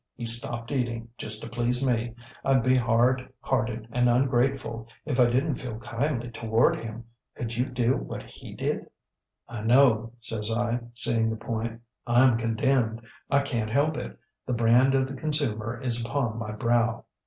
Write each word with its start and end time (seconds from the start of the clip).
He 0.15 0.25
stopped 0.25 0.71
eating 0.71 1.09
just 1.19 1.43
to 1.43 1.47
please 1.47 1.85
me. 1.85 2.15
IŌĆÖd 2.43 2.63
be 2.63 2.75
hard 2.75 3.31
hearted 3.39 3.87
and 3.91 4.09
ungrateful 4.09 4.87
if 5.05 5.19
I 5.19 5.27
didnŌĆÖt 5.27 5.59
feel 5.59 5.77
kindly 5.79 6.31
toward 6.31 6.77
him. 6.77 7.03
Could 7.35 7.55
you 7.55 7.67
do 7.67 7.95
what 7.97 8.23
he 8.23 8.55
did? 8.55 8.89
ŌĆÖ 9.47 9.59
ŌĆ£ŌĆśI 9.59 9.65
know, 9.67 9.95
ŌĆÖ 9.95 10.11
says 10.25 10.49
I, 10.51 10.79
seeing 10.95 11.29
the 11.29 11.35
point, 11.35 11.81
ŌĆśIŌĆÖm 12.07 12.39
condemned. 12.39 13.01
I 13.29 13.41
canŌĆÖt 13.41 13.69
help 13.69 13.97
it. 13.97 14.19
The 14.47 14.53
brand 14.53 14.95
of 14.95 15.05
the 15.07 15.13
consumer 15.13 15.79
is 15.79 16.03
upon 16.03 16.39
my 16.39 16.51
brow. 16.51 17.03